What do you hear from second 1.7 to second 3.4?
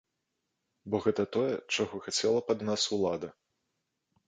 чаго хацела б ад нас улада.